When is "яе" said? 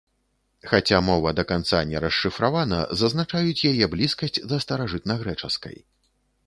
3.73-3.85